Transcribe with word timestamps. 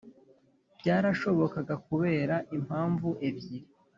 Byarashobokaga 0.79 1.75
kubera 1.87 2.35
impamvu 2.57 3.07
ebyiri 3.27 3.69